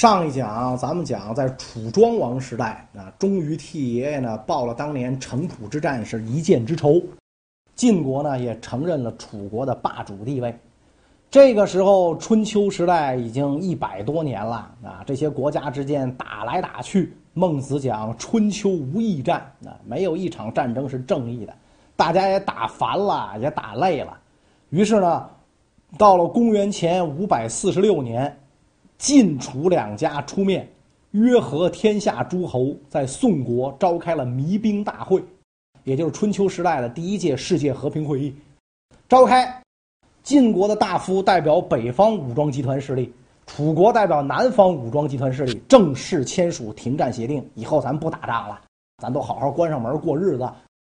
[0.00, 7.02] 上一讲咱们讲在楚庄王时代啊，终于替爷爷呢报了当年城濮之战是一箭之仇，
[7.74, 10.56] 晋国呢也承认了楚国的霸主地位。
[11.28, 17.12] 这个时候春秋时代已经一百多年了啊，这些国家之间打来打去。
[17.34, 21.52] 孟子讲春秋无义战啊，没有一场战争是正义的，
[21.96, 24.16] 大家也打烦了，也打累了。
[24.70, 25.28] 于是呢，
[25.98, 28.32] 到了公元前五百四十六年。
[28.98, 30.68] 晋楚两家出面，
[31.12, 35.22] 约合天下诸侯，在宋国召开了弭兵大会，
[35.84, 38.34] 也就是春秋时代的第一届世界和平会议。
[39.08, 39.62] 召开，
[40.24, 43.12] 晋国的大夫代表北方武装集团势力，
[43.46, 47.48] 楚国代表南方武装集团势力，正式签署停战协定。
[47.54, 48.60] 以后咱不打仗了，
[49.00, 50.50] 咱都好好关上门过日子，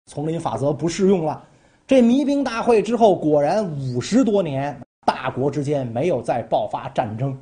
[0.06, 1.42] 丛林法则不适用了。
[1.84, 7.36] 这弭兵大会之后，果然五十多年，大国之间没有再爆发战争。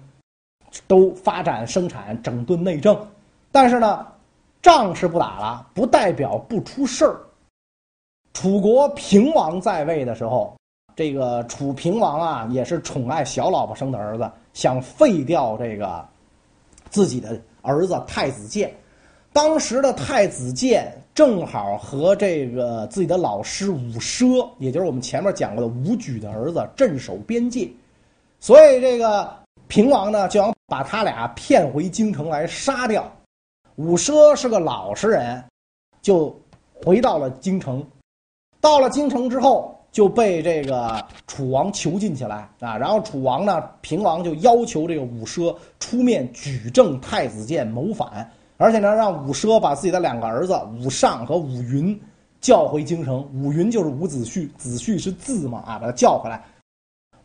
[0.86, 2.96] 都发展生产，整顿内政，
[3.50, 4.06] 但是呢，
[4.62, 7.20] 仗是不打了，不代表不出事儿。
[8.32, 10.54] 楚国平王在位的时候，
[10.94, 16.06] 这个楚平王啊，也是宠爱小老婆生的儿子，想废掉这个
[16.90, 18.74] 自己的儿子太子建。
[19.32, 27.70] 当时的太子建正好和这个自己的老师伍奢，也就是我们前面讲过的伍举的儿子，镇守边界，
[28.40, 29.45] 所以这个。
[29.68, 33.10] 平王呢，就想把他俩骗回京城来杀掉。
[33.76, 35.42] 伍奢是个老实人，
[36.00, 36.34] 就
[36.84, 37.84] 回到了京城。
[38.60, 42.76] 到了京城之后，就被这个楚王囚禁起来啊。
[42.76, 52.00] 然后楚王呢，平王就要求这个伍奢出面举证太子建谋反，而且呢，让伍奢把自己的两个儿子伍尚和伍云
[52.40, 53.28] 叫回京城。
[53.34, 56.42] 伍云就是伍子胥，子胥是字嘛啊，把他叫回来。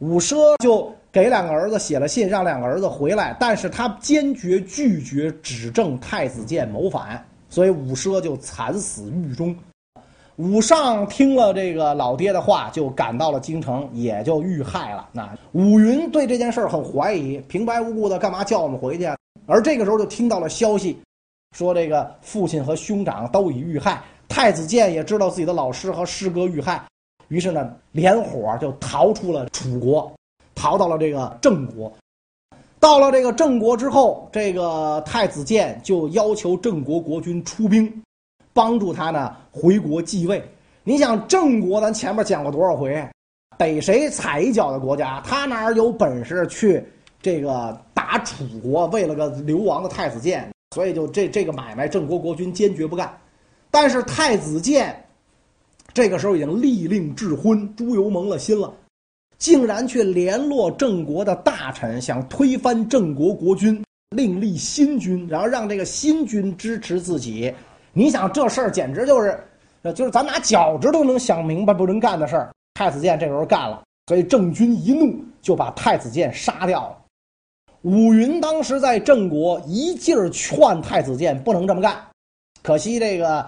[0.01, 9.55] 伍奢就给两个儿子写了信，让两个儿子回来，但是他坚决拒绝指证太子建谋反，所以伍奢就惨死狱中。
[10.37, 15.07] 武尚听了这个老爹的话，就赶到了京城，也就遇害了。
[15.11, 19.07] 那伍云对这件事很怀疑，平白无故的干嘛叫我们回去？
[19.45, 20.97] 而这个时候就听到了消息，
[21.55, 26.81] 说这个父亲和兄长都已遇害，太子建也知道自己的老师和师哥遇害。
[27.31, 30.11] 于是呢，连伙就逃出了楚国，
[30.53, 31.89] 逃到了这个郑国。
[32.77, 37.89] 到了这个郑国之后，这个太子建就要求郑国国君出兵，
[38.51, 40.43] 帮助他呢回国继位。
[40.83, 43.01] 你想郑国，咱前面讲过多少回，
[43.57, 46.83] 逮谁踩一脚的国家，他哪有本事去
[47.21, 48.87] 这个打楚国？
[48.87, 53.17] 为了个流亡的太子建，所以就这这个买卖，郑国国君坚决不干。
[53.69, 54.93] 但是太子建。
[55.93, 58.73] 这个时候已经立令智昏，朱由蒙了心了，
[59.37, 63.83] 竟然去联络郑国的大臣，想推翻郑国国君，
[64.15, 67.53] 另立新君，然后让这个新君支持自己。
[67.91, 69.37] 你想这事儿简直就是，
[69.93, 72.51] 就是咱拿脚趾都能想明白不能干的事儿。
[72.75, 76.97] 太子建这时候干了，所以郑军一怒就把太子建杀掉了。
[77.81, 82.01] 伍云当时在郑国一劲儿劝太子建不能这么干，
[82.63, 83.45] 可惜这个。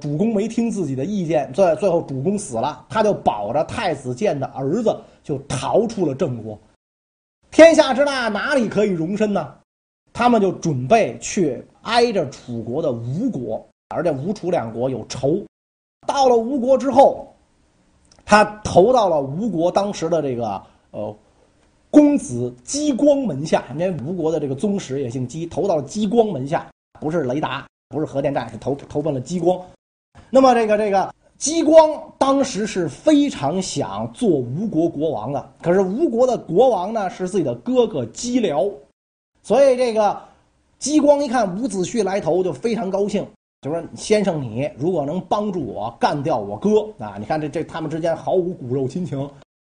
[0.00, 6.58] 主公没听自己的意见，最最后主公死了，他就保着太子建的儿子就逃出了郑国。
[7.50, 9.54] 天下之大，哪里可以容身呢？
[10.12, 15.40] 他们就准备去挨着楚国的吴国，而且吴楚两国有仇。
[16.06, 17.32] 到了吴国之后，
[18.24, 21.16] 他投到了吴国当时的这个呃
[21.90, 26.68] 公子姬光门下，因为吴国的这个宗室也姓姬，投到了姬光门下，
[27.00, 29.60] 不是雷达，不是核电站，是投投奔了姬光。
[30.30, 38.72] 那么这个这个姬光当时是非常想做吴国国王的，可是吴国的国王呢是自己的哥哥姬僚，
[39.42, 40.20] 所以这个
[40.78, 43.26] 姬光一看伍子胥来投就非常高兴，
[43.62, 49.28] 就说：“先生你如果能帮助我干掉我哥啊，你看这这他们之间毫无骨肉亲情，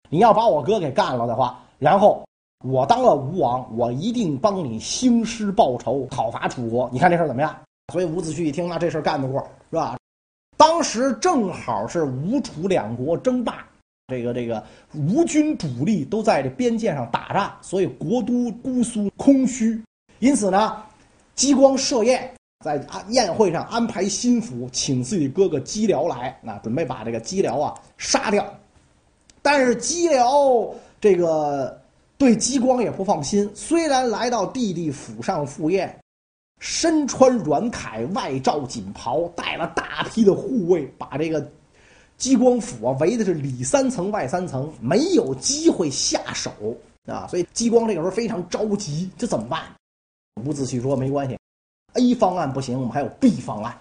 [0.08, 2.24] 你要把我哥给干了的话，然后
[2.64, 6.88] 我当了吴王，我一定帮你兴师报仇，讨伐楚国。
[6.92, 7.54] 你看这事儿怎么样？”
[7.92, 9.40] 所以伍子胥一听，那这事儿干得过
[9.70, 9.96] 是吧？
[10.56, 13.66] 当时正好是吴楚两国争霸，
[14.08, 14.62] 这个这个
[14.94, 19.80] 吴军主力都在这边界上打仗，所以国都姑苏空虚。
[20.18, 20.82] 因此呢，
[21.34, 22.32] 姬光设宴，
[22.64, 28.46] 在宴会上安排心腹，请自己哥哥姬僚来，那准备把这个姬僚啊杀掉。
[29.42, 31.78] 但是姬僚这个
[32.16, 35.94] 对姬光也不放心，虽然来到弟弟府上赴宴。
[36.68, 41.48] 身穿软铠，外罩锦袍，带了大批的护卫，把这个
[42.18, 46.50] 姬光府啊围的是里三层外三层，没有机会下手
[47.06, 47.24] 啊！
[47.28, 49.62] 所以姬光这个时候非常着急，这怎么办？
[50.44, 51.38] 伍子胥说没关系
[51.92, 53.72] ，A 方案不行，我们还有 B 方案。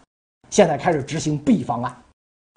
[0.51, 1.95] 现在开始执行 B 方案。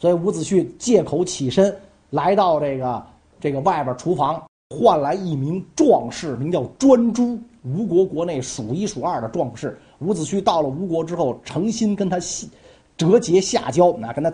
[0.03, 1.75] 所以伍子胥借口起身，
[2.11, 3.07] 来到这个
[3.41, 4.45] 这个外边厨房，
[4.77, 9.81] 换来一名壮士，名叫专诸，吴国国内数一数二的壮士。
[10.01, 12.19] 伍子胥到了吴国之后，诚心跟他
[12.97, 14.33] 折节下交，那跟他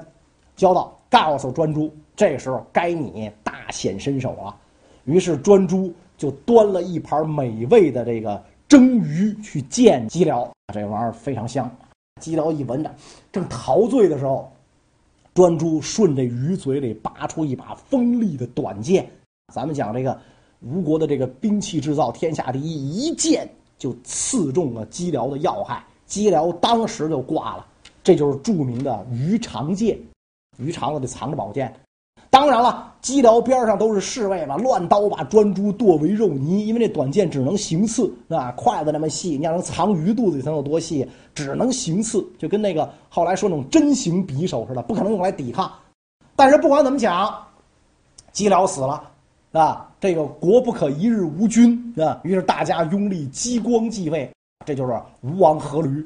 [0.56, 4.56] 交道，告诉专诸，这时候该你大显身手啊。
[5.04, 11.70] 于是专诸就端了一盘美味的这个蒸鱼去见姬僚，这玩意儿非常香。
[12.20, 12.94] 姬僚一闻着，
[13.32, 14.50] 正陶醉的时候，
[15.34, 19.08] 专诸顺着鱼嘴里拔出一把锋利的短剑。
[19.52, 20.18] 咱们讲这个
[20.60, 23.46] 吴国的这个兵器制造天下第一，一剑
[23.78, 27.66] 就刺中了姬辽的要害，姬辽当时就挂了。
[28.02, 29.98] 这就是著名的鱼肠剑，
[30.58, 31.74] 鱼肠子里藏着宝剑。
[32.28, 36.66] 当然了，姬辽边上都是侍卫嘛，乱刀把专诸剁为肉泥。
[36.66, 41.08] 因为那短剑只能行刺，啊，筷子那么细，你要能藏鱼肚子里能有多细？
[41.32, 45.72] 只能行刺，就跟那个后来说那种针形匕首似的，不可能用来抵抗。
[46.34, 47.40] 但是不管怎么讲，
[48.32, 49.12] 姬辽死了，
[49.54, 52.20] 啊，这个国不可一日无君啊。
[52.24, 54.28] 于是大家拥立姬光继位，
[54.66, 56.04] 这就是吴王阖闾。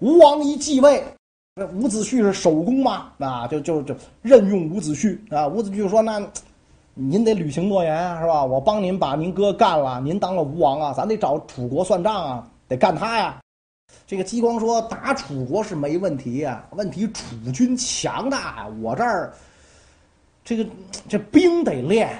[0.00, 1.02] 吴王一继位。
[1.54, 3.12] 那伍子胥是首功嘛？
[3.18, 5.46] 啊，就就就任用伍子胥啊。
[5.46, 6.20] 伍子胥说：“那
[6.92, 8.44] 您得履行诺言是吧？
[8.44, 13.38] 我帮您把您哥干了，您当了吴王啊，咱得找楚国算账啊，得干他呀。”
[14.06, 19.32] 这个姬光说：“打楚国是没问题呀，问题楚军强大呀，我这儿
[20.44, 20.66] 这个
[21.08, 22.10] 这兵得练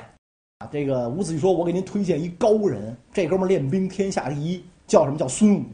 [0.58, 5.64] 啊。”这个伍子胥说：“我给您推荐一高人，这哥们练兵天下第一，叫什么叫孙武。”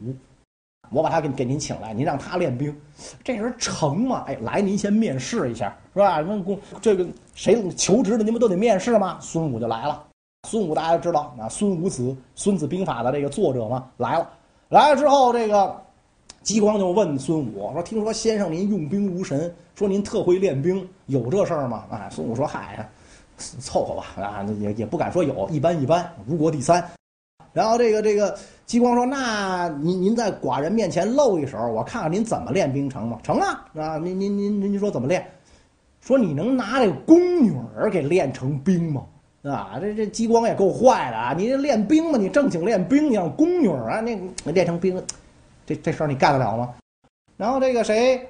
[0.91, 2.75] 我把他给给您请来，您让他练兵，
[3.23, 4.23] 这人成吗？
[4.27, 6.19] 哎，来，您先面试一下，是吧？
[6.19, 7.03] 问公这个
[7.33, 9.17] 谁求职的，您不都得面试吗？
[9.19, 10.03] 孙武就来了。
[10.47, 12.03] 孙武大家知道啊，孙武子，
[12.35, 14.29] 《孙子兵法》的这个作者嘛，来了。
[14.69, 15.81] 来了之后，这个
[16.43, 22.89] 姬光就问孙武说：“听说先生您用兵如神，说您特会练兵，有这事儿吗？”啊，孙武说：“嗨呀，
[23.59, 26.83] 凑合吧，啊，也也不敢说有，一般一般，吴国第三。”
[27.53, 28.35] 然后这个这个
[28.65, 33.19] 姬光说：“那您您在寡人面前露一手，我看看您怎么练兵成吗？
[33.21, 33.65] 成啊！
[33.75, 35.23] 啊，您您您您说怎么练？
[36.01, 39.05] 说你能拿这个宫女儿给练成兵吗？
[39.43, 41.33] 啊，这这姬光也够坏的啊！
[41.37, 44.99] 你这练兵嘛，你正经练兵，你让宫女儿啊，那练成兵，
[45.65, 46.73] 这这事儿你干得了吗？
[47.37, 48.27] 然后这个谁，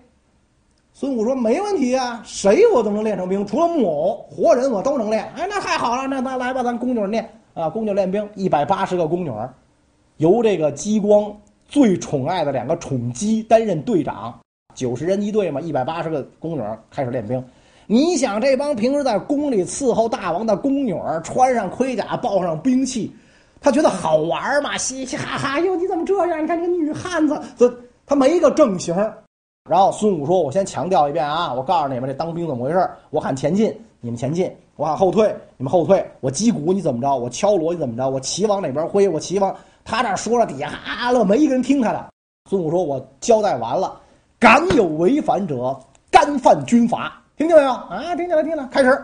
[0.95, 5.23] 孙武说没问题啊，谁我都能练成兵，除了木偶，活人我都能练。
[5.35, 9.31] 哎，那太好了，那那来吧，咱宫女练。”啊，宫女练兵一百八十个宫女，
[10.17, 11.35] 由这个姬光
[11.67, 14.39] 最宠爱的两个宠姬担任队长，
[14.75, 16.61] 九十人一队嘛，一百八十个宫女
[16.91, 17.43] 开始练兵。
[17.87, 23.11] 你想这帮平时在宫里伺候大王的宫女，穿上盔甲，抱上兵器，
[23.59, 25.59] 他觉得好玩嘛，嘻嘻哈哈。
[25.59, 26.43] 哟，你怎么这样？
[26.43, 27.71] 你看这个女汉子，这
[28.05, 28.95] 他没个正形。
[29.69, 32.89] 然后孙武说：“我先强调一遍啊，我告诉你们这当兵怎么回事。
[33.11, 36.05] 我喊前进，你们前进。”我喊后退，你们后退。
[36.19, 37.15] 我击鼓，你怎么着？
[37.15, 38.09] 我敲锣，你怎么着？
[38.09, 39.07] 我旗往哪边挥？
[39.07, 39.55] 我旗往
[39.85, 42.09] 他这说了，底下哈乐，没一个人听他的。
[42.49, 44.01] 孙武说：“我交代完了，
[44.37, 45.79] 敢有违反者，
[46.11, 47.21] 干犯军法。
[47.37, 47.71] 听见没有？
[47.71, 48.67] 啊，听见了，听见了。
[48.69, 49.01] 开始，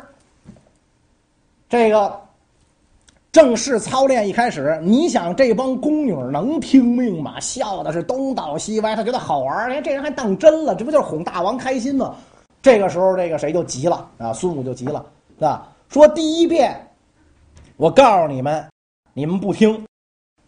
[1.69, 2.19] 这个
[3.31, 7.39] 正式操练一开始，你想这帮宫女能听命吗？
[7.39, 9.69] 笑的是东倒西歪，他觉得好玩。
[9.69, 12.15] 哎，这人还当真了，这不就是哄大王开心吗？
[12.61, 14.33] 这个时候，这个谁就急了啊？
[14.33, 15.05] 孙武就急了。
[15.39, 16.75] 啊，说第一遍，
[17.77, 18.67] 我告诉你们，
[19.13, 19.79] 你们不听；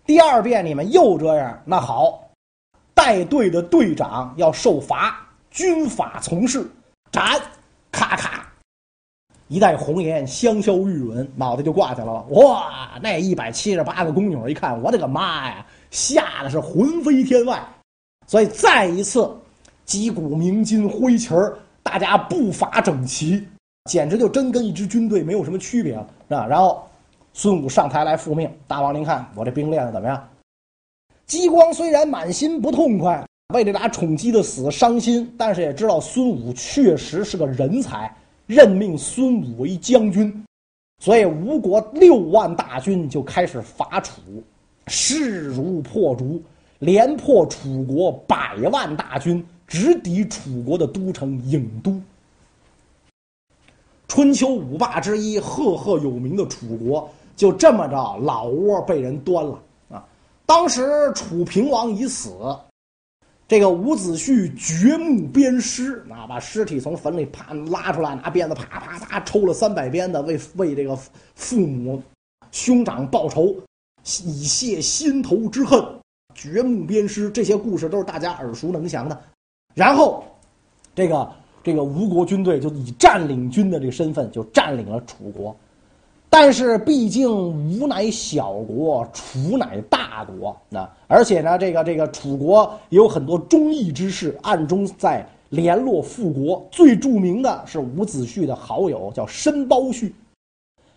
[0.06, 2.20] 第二遍你们又这样，那好，
[2.94, 6.70] 带队的队长要受罚，军法从事，
[7.12, 7.40] 斩，
[7.92, 8.51] 咔咔，
[9.52, 12.26] 一代红颜，香消玉殒，脑袋就挂下来了。
[12.30, 17.62] 哇，那一百七十八个宫女一看，我的个妈呀，吓得是魂飞天外。
[18.26, 19.30] 所以再一次，
[19.84, 23.46] 击鼓鸣金挥旗儿，大家步伐整齐。
[23.90, 26.48] 简直就真跟一支军队没有什么区别了啊！
[26.48, 26.88] 然后
[27.34, 30.30] 孙武上台来复命，大王您看我这兵练的怎么样？
[31.26, 33.22] 姬光虽然满心不痛快，
[33.54, 40.46] 为这俩宠姬的死伤心，但是也知道孙武确实是个人才，任命孙武为将军。
[41.00, 44.22] 所以吴国六万大军就开始伐楚，
[44.88, 46.42] 势如破竹，
[46.80, 52.00] 连破楚国百万大军，直抵楚国的都城郢都。
[54.08, 59.58] 春秋五霸之一、赫赫有名的楚国，就这么着老窝被人端了
[59.90, 60.06] 啊！
[60.46, 62.30] 当时楚平王已死，
[63.52, 70.98] 这个伍子胥掘墓鞭尸啊，把尸体从坟里啪拉出来，拿鞭子啪啪啪抽了三百鞭子，为为这个
[71.36, 72.02] 父母
[72.54, 73.54] 兄长报仇，
[74.24, 75.84] 以泄心头之恨。
[76.34, 79.22] 掘墓鞭尸，这些故事都是大家耳熟能详的。
[79.76, 80.24] 然后，
[80.96, 81.30] 这个
[81.62, 85.54] 这个吴国军队就以占领军的这个身份就占领了楚国。
[86.34, 96.66] 但是毕竟吴乃小国，楚乃大国，那而且呢，这个这个楚国有很多忠义之士，暗中在联络复国。
[96.72, 100.10] 最著名的是伍子胥的好友，叫申包胥。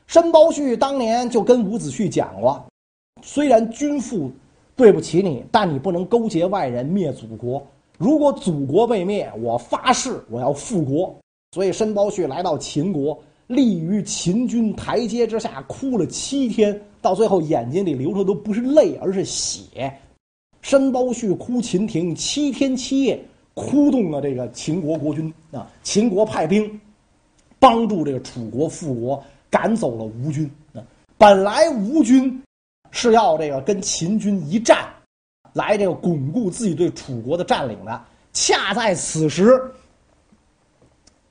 [0.07, 2.65] 申包胥当年就跟伍子胥讲过，
[3.21, 4.31] 虽然君父
[4.77, 7.61] 对不起你，但你不能勾结外人灭祖国。
[7.99, 11.13] 如果祖国被灭，我发誓我要复国。
[11.57, 13.19] 所以申包胥来到秦国。
[13.47, 19.93] 立于秦军台阶之下，哭了七天，到最后眼睛里流出的都不是泪，而是血。
[20.63, 23.23] 申包胥哭秦庭七天七夜，
[23.53, 25.71] 哭动了这个秦国国君啊。
[25.83, 26.81] 秦国派兵
[27.59, 30.81] 帮助这个楚国复国，赶走了吴军啊。
[31.19, 32.43] 本来吴军
[32.91, 34.89] 是要这个跟秦军一战，
[35.53, 38.03] 来这个巩固自己对楚国的占领的。
[38.33, 39.63] 恰在此时，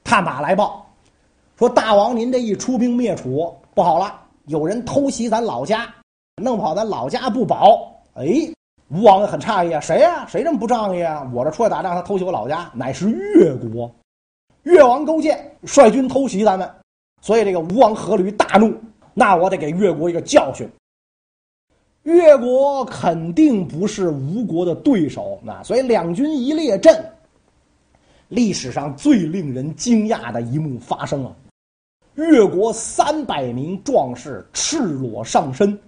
[0.03, 0.82] 探马来报。
[1.63, 5.87] 说大王，您这一出兵灭楚不好了，有人偷袭咱老家，
[6.41, 7.89] 弄不好咱老家不保。
[8.15, 8.25] 哎，
[8.89, 11.25] 吴王很诧异啊，谁呀、谁这么不仗义啊？
[11.33, 13.89] 我这出来打仗，他偷袭我老家，乃是越国，
[14.63, 16.69] 越王勾践率军偷袭咱们，
[17.21, 18.73] 所以这个吴王阖闾大怒，
[19.13, 20.69] 那我得给越国一个教训。
[22.01, 27.09] 越国肯定不是吴国的对手，那所以两军一列阵，
[28.27, 31.33] 历史上最令人惊讶的一幕发生了。
[32.15, 35.79] 越国三百名壮士赤裸上身，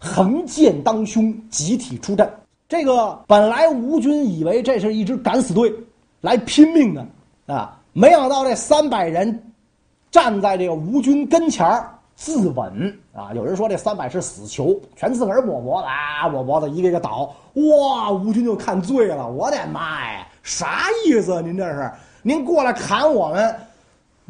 [0.00, 2.30] 横剑当胸，集体出阵。
[2.68, 5.72] 这个本来吴军以为这是一支敢死队，
[6.22, 7.06] 来拼命的
[7.46, 9.52] 啊，没想到这三百人
[10.10, 11.66] 站在这个吴军跟前
[12.14, 13.30] 自刎啊。
[13.34, 17.34] 有人说这三百是死囚，全自个儿抹脖子啊，抹脖子一个一个倒。
[17.54, 21.42] 哇，吴军就看醉了，我的妈呀，啥意思？
[21.42, 21.90] 您这是
[22.22, 23.54] 您过来砍我们？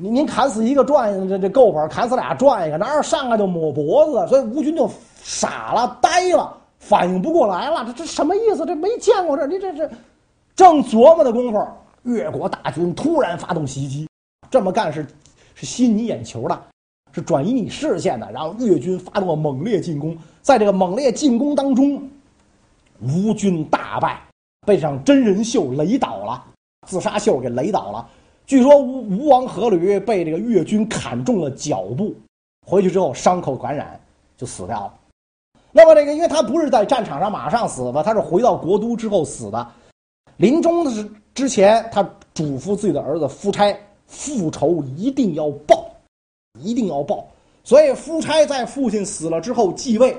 [0.00, 4.28] 您您砍死一个赚一个，这这够本；砍死俩赚一个，哪有上来就抹脖子？
[4.28, 4.88] 所以吴军就
[5.25, 7.85] 傻了、呆了，反应不过来了。
[7.87, 8.64] 这这什么意思？
[8.64, 9.90] 这没见过这，你这这
[10.55, 11.59] 正琢磨的功夫，
[12.05, 14.09] 越国大军突然发动袭击。
[14.49, 15.05] 这么干是
[15.57, 16.57] 是吸你眼球的，
[17.12, 18.31] 是转移你视线的。
[18.31, 22.00] 然后越军发动了猛烈进攻，在这个猛烈进攻当中，
[23.00, 24.23] 吴军大败，
[24.64, 26.45] 被这真人秀雷倒了，
[26.87, 28.09] 自杀秀给雷倒了。
[28.49, 32.14] 据说吴吴王阖闾被这个越军砍中了脚部，
[32.67, 34.00] 回去之后伤口感染
[34.38, 34.95] 就死掉了。
[35.71, 39.71] 那么这个，因为他不是在战场上马上死的，他是回到国都之后死的。
[40.38, 42.02] 临终的是之前，他
[42.33, 45.87] 嘱咐自己的儿子夫差，复仇一定要报，
[46.59, 47.28] 一定要报。
[47.62, 50.17] 所以夫差在父亲死了之后继位，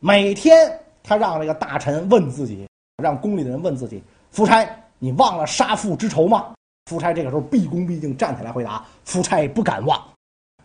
[0.00, 0.70] 每天
[1.02, 2.68] 他让这个大臣问自己，
[3.02, 4.68] 让宫里的人问自己：夫差，
[4.98, 6.52] 你忘了杀父之仇吗？
[6.86, 9.98] 夫差这个时候毕恭毕敬站起来回答：“夫差不敢忘，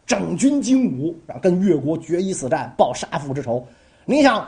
[0.05, 3.65] 整军精武，跟越国决一死战，报杀父之仇。
[4.03, 4.45] 你想，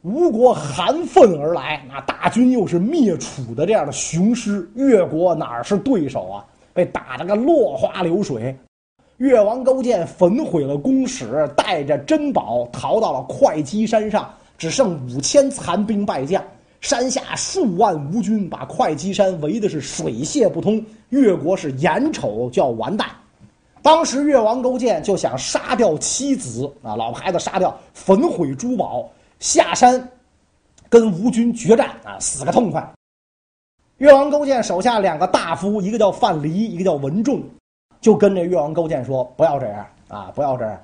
[0.00, 6.44] 吴国含愤而来，那大军又是灭楚的这样的雄师，越国哪是对手啊？
[6.72, 8.56] 被打得个落花流水。
[9.18, 16.42] 越王勾践焚毁了宫室，带着珍宝逃到了会稽山上，只剩五千残兵败将。”
[16.80, 23.08] 山下数万吴军把会稽山围的是水泄不通，越国是眼瞅就要完蛋。
[23.82, 30.08] 当时越王勾践就想杀掉妻子啊，老婆孩子杀掉，焚毁珠宝，下山
[30.88, 32.84] 跟吴军决战啊，死个痛快。
[33.98, 37.42] 越王勾践手下两个大夫，一个叫范蠡，一个叫文仲，
[38.00, 40.80] 就跟这越王勾践说：“不要这样啊，不要这样，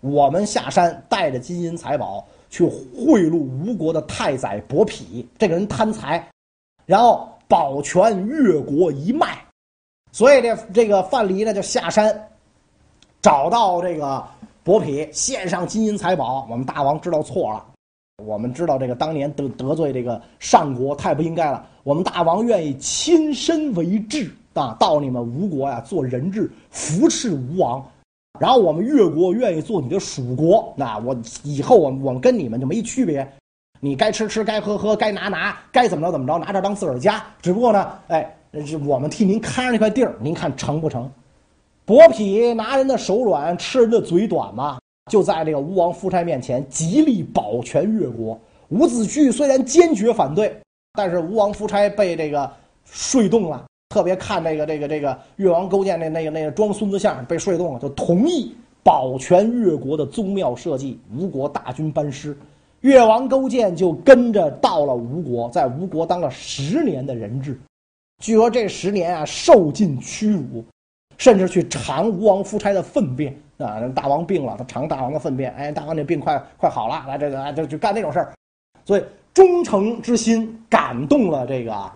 [0.00, 6.28] 我们下山带着金银财宝。”去贿赂吴国的太宰伯嚭，这个人贪财，
[6.84, 9.38] 然后保全越国一脉，
[10.12, 12.28] 所以这这个范蠡呢就下山，
[13.22, 14.22] 找到这个
[14.64, 16.46] 伯嚭，献上金银财宝。
[16.50, 17.64] 我们大王知道错了，
[18.24, 27.88] 我们知道这个当年得得罪这个上国太不应该了，我们大王愿意亲身为质啊，到你们吴国呀做人质，扶持吴王。
[28.40, 33.30] 然后我们越国愿意做你的属国，那我以后我我们跟你们就没区别，
[33.80, 37.22] 你该吃吃，该喝喝，该拿拿，该怎么着怎么着，拿这当自个儿家。
[37.42, 38.34] 只不过呢，哎，
[38.86, 41.10] 我们替您看着那块地儿，您看成不成？
[41.84, 44.78] 伯嚭拿人的手软，吃人的嘴短嘛，
[45.10, 48.40] 就在这个吴王夫差面前极力保全越国。
[48.70, 50.56] 伍子胥虽然坚决反对，
[50.94, 52.50] 但是吴王夫差被这个
[52.86, 53.66] 说动了。
[53.90, 58.54] 特别看这个这个这个越王勾践那那个那个装孙子相被说动了，就同意
[58.84, 60.96] 保全越国的宗庙社稷。
[61.12, 62.34] 吴国大军班师，
[62.82, 67.60] 越王勾践就跟着到了吴国，在吴国当了十年的人质。
[68.22, 70.64] 据说这十年啊，受尽屈辱，
[71.18, 73.80] 甚至去尝吴王夫差的粪便啊。
[73.92, 78.32] 大王病了，他尝大王的粪便，哎，大王这病快快好了，来这个就就干那种事儿。
[78.84, 79.04] 所以
[79.34, 81.90] 忠诚之心感动了这个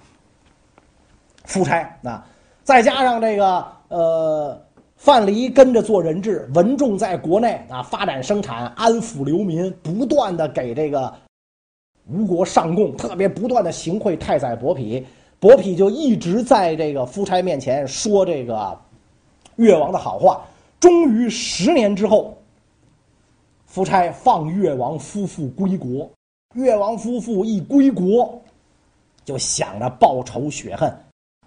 [1.45, 2.27] 夫差啊，
[2.63, 4.61] 再加上这个呃
[4.97, 11.13] 范蠡跟着做人质，文仲在国内啊发展生产，安抚流民，不断的给这个
[12.09, 15.05] 吴国上贡，特别不断的行贿太宰伯嚭。
[15.39, 18.79] 伯嚭就一直在这个夫差面前说这个
[19.57, 20.43] 越王的好话。
[20.81, 22.37] 终于十年之后，
[23.67, 26.11] 夫差放越王夫妇归国。
[26.55, 28.41] 越王夫妇一归国，
[29.25, 30.95] 就想着报仇雪恨。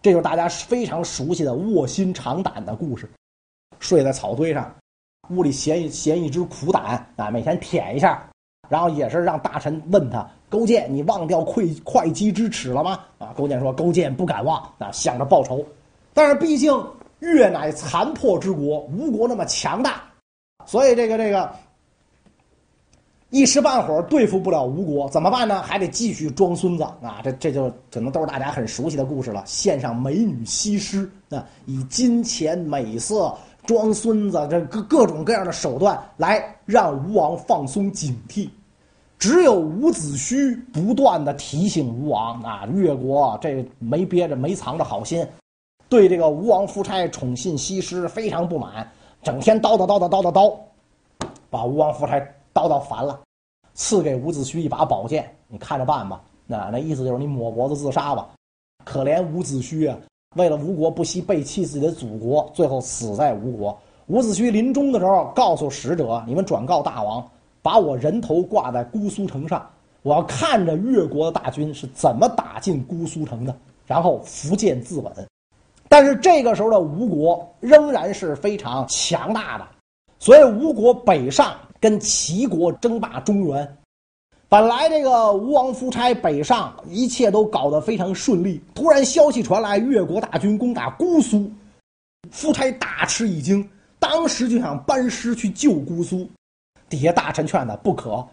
[0.07, 3.09] 这就是大家非常熟悉的卧薪尝胆的故事。
[3.77, 4.73] 睡在草堆上，
[5.31, 8.25] 屋里衔一衔一只苦胆啊，每天舔一下，
[8.69, 10.25] 然后也是让大臣问他。
[10.47, 13.01] 勾践，你忘掉会会稽之耻了吗？
[13.17, 15.61] 啊，勾践说：“勾践不敢忘啊，想着报仇。
[16.13, 16.73] 但是毕竟
[17.19, 20.03] 越乃残破之国，吴国那么强大，
[20.65, 21.53] 所以这个这个
[23.29, 25.61] 一时半会儿对付不了吴国，怎么办呢？
[25.61, 27.19] 还得继续装孙子啊！
[27.21, 29.43] 这这就可能都是大家很熟悉的故事了。
[29.45, 38.49] 献上美女西施啊，以金钱美色装孙子，这各各种各样的手段来让吴王放松警惕。”
[39.19, 45.27] 只有伍子胥不断的提醒吴王啊，越国这没憋着没藏着好心，
[45.89, 48.87] 对这个吴王夫差宠信西施非常不满，
[49.23, 50.55] 整天叨叨叨叨叨叨叨，
[51.49, 52.21] 把吴王夫差
[52.57, 53.19] 叨叨烦了，
[53.75, 56.19] 赐给伍子胥一把宝剑，你看着办吧。
[56.47, 58.27] 那那意思就是你抹脖子自杀吧。
[58.83, 59.97] 可怜伍子胥啊，
[60.35, 63.77] 为了吴国不惜背弃自己的祖国，最后死在吴国。
[64.07, 67.23] 伍子胥临终的时候告诉使者：“你们转告大王。”
[67.61, 69.69] 把我人头挂在姑苏城上，
[70.01, 73.53] 我要看着越国的大军是怎么打进姑苏城的，
[73.85, 75.11] 然后伏剑自刎。
[75.89, 79.67] 但是这个时候的吴国仍然是非常强大的，
[80.19, 83.77] 所以吴国北上跟齐国争霸中原。
[84.49, 88.61] 本来这个吴王夫差北上，一切都搞得非常顺利。
[88.73, 91.51] 突然消息传来，越国大军攻打姑苏，
[92.31, 93.67] 夫差大吃一惊，
[93.99, 96.25] 当时就想班师去救姑苏。
[96.87, 98.25] 底下大臣劝他不可，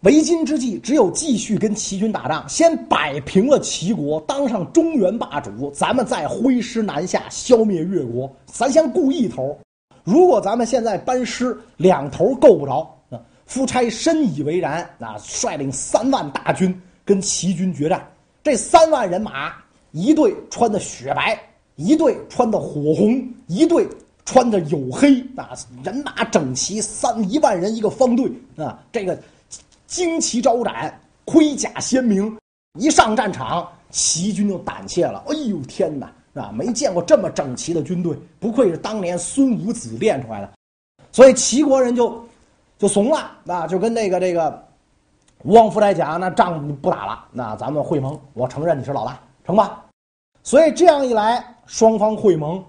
[0.00, 8.28] 为今之计只有继续跟齐军打仗，先摆平了齐国，当上中原霸主，咱们再挥师南下，消灭越国。
[8.46, 9.56] 咱先顾一头，
[10.04, 12.80] 如果咱们现在班师，两头够不着。
[13.10, 18.06] 啊，夫差深以为然，啊，率领三万大军跟齐军决战。
[18.42, 19.52] 这三万人马，
[19.92, 21.40] 一队穿的雪白，
[21.76, 23.86] 一队穿的火红，一队。
[24.24, 25.50] 穿的黝黑啊，
[25.82, 29.20] 人马整齐，三一万人一个方队啊，这个
[29.88, 32.38] 旌旗招展，盔甲鲜明，
[32.78, 35.24] 一上战场，齐军就胆怯了。
[35.26, 40.50] 哎呦天哪，啊，没见过这么整齐的军队，不愧是当年孙武子练出来的。
[41.10, 42.24] 所以齐国人就
[42.78, 44.64] 就怂了，啊，就跟那个这个
[45.42, 49.84] 吴王夫差讲，那仗不打了，那咱们会盟，我承认你是老大，成吧？
[50.42, 52.64] 所以这样一来，双方会盟。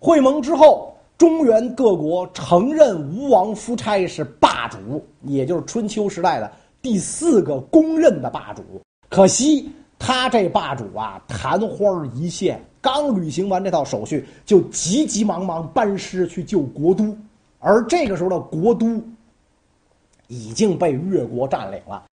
[0.00, 6.50] 会盟之后，中原各国承认吴王夫差是霸主，也就是春秋时代的
[6.82, 8.62] 第四个公认的霸主。
[9.08, 9.70] 可惜
[10.06, 17.16] 他这霸主啊，昙花一现，刚履行完这套手续，就急急忙忙班师去救国都，
[17.58, 19.02] 而这个时候的国都
[20.28, 22.04] 已经被越国占领了。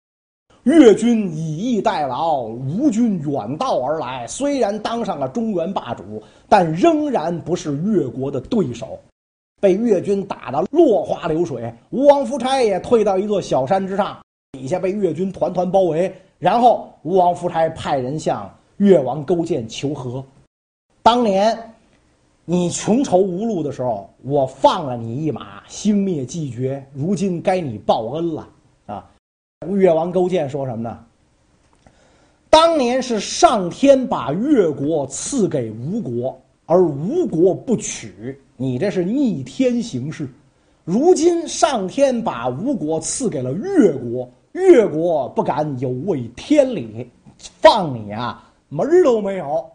[0.63, 8.97] 越军以逸待劳，吴军远道而来，虽然当上了中原霸主，但仍然不是越国的对手，
[9.59, 11.73] 被越军打得落花流水。
[11.89, 14.17] 吴王夫差也退到一座小山之上，
[14.53, 16.15] 底下被越军团团包围。
[16.41, 20.25] 然后吴王夫差派人向越王勾践求和：
[21.03, 21.55] 当年
[22.45, 28.49] 你穷愁无路的时候，我放了你一马，兴灭继绝，如今该你报恩了
[28.87, 29.07] 啊。
[29.69, 31.05] 越王勾践说什么呢？
[32.49, 40.27] 当年是上天把越国赐给吴国，而吴国不取，你这是逆天行事。
[40.83, 49.65] 如今上天把吴国赐给了越国，越国不敢有违天理，放你啊门儿都没有。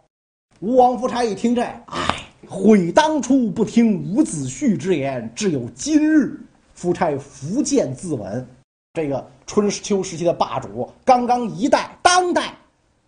[0.60, 6.38] 吴王夫差一听这，哎，悔当初不听伍子胥之言，只有今日。
[6.74, 8.44] 夫差伏剑自刎。
[8.92, 12.54] 这个春秋时期的霸主，刚刚一代当代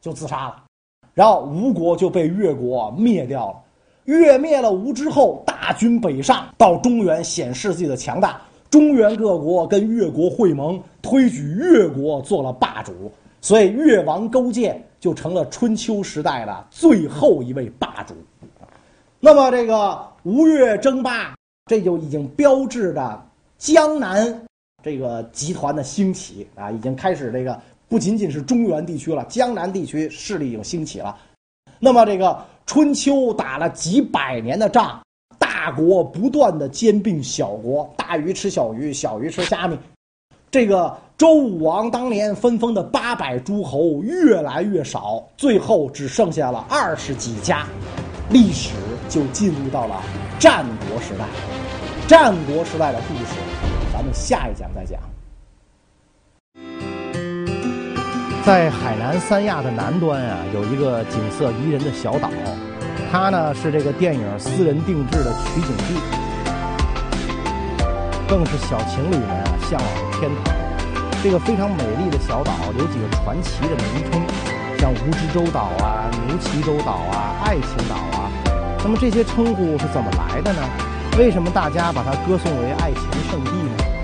[0.01, 0.65] 就自杀了，
[1.13, 3.57] 然后吴国就被越国灭掉了。
[4.05, 8.41] 越灭了吴之后，大军北上到中原，显示自己的强大。
[8.71, 18.15] 中原各国跟越国会盟，推举越国做了霸主，所以越王勾践就成了春秋时代的最后一位霸主。
[19.21, 21.35] 那么这个吴越争霸，
[21.67, 23.27] 这就已经标志着
[23.57, 24.39] 江南
[24.83, 31.17] 这个集团的兴起啊，已经开始这个不仅仅是中原地区了，江南地区势力已经兴起了。
[31.81, 35.01] 那么这个春秋打了几百年的仗。
[35.59, 39.77] 大国不断的兼并小国，大鱼吃小鱼，小鱼吃虾米。
[40.53, 47.67] 这个周武王当年分封的八百诸侯越来越少，最后只剩下了二十几家，
[48.31, 48.71] 历史
[49.09, 50.01] 就进入到了
[50.39, 51.25] 战国时代。
[52.07, 53.35] 战国时代的故事，
[53.93, 55.01] 咱们下一讲再讲。
[58.47, 62.31] 在海南三亚的南端啊，有一个景色宜人的小岛。
[63.11, 65.95] 它呢是这个电影私人定制的取景地，
[68.29, 70.55] 更是小情侣们向往的天堂。
[71.23, 74.21] 这个非常美丽的小岛有几个传奇的名称，
[74.79, 78.31] 像蜈支洲岛啊、牛鳍洲岛啊、爱情岛啊。
[78.85, 80.61] 那么这些称呼是怎么来的呢？
[81.19, 83.98] 为什么大家把它歌颂为爱情圣地呢？